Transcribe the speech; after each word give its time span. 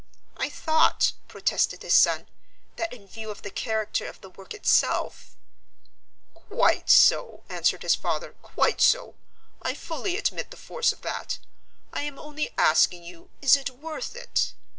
"I 0.35 0.49
thought," 0.49 1.13
protested 1.27 1.83
his 1.83 1.93
son, 1.93 2.27
"that 2.75 2.91
in 2.91 3.05
view 3.07 3.29
of 3.29 3.43
the 3.43 3.51
character 3.51 4.07
of 4.07 4.19
the 4.19 4.31
work 4.31 4.51
itself" 4.51 5.35
"Quite 6.33 6.89
so," 6.89 7.43
answered 7.49 7.83
his 7.83 7.93
father, 7.93 8.33
"quite 8.41 8.81
so. 8.81 9.13
I 9.61 9.75
fully 9.75 10.17
admit 10.17 10.49
the 10.49 10.57
force 10.57 10.91
of 10.91 11.03
that. 11.03 11.37
I 11.93 12.01
am 12.01 12.17
only 12.17 12.49
asking 12.57 13.03
you, 13.03 13.29
is 13.43 13.55
it 13.55 13.69
worth 13.69 14.15
it? 14.15 14.53